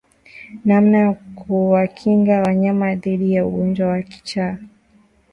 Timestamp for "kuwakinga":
1.13-2.41